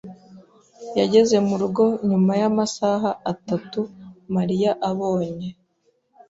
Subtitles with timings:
[0.99, 3.79] yageze murugo nyuma yamasaha atatu
[4.35, 5.49] Mariya abonye.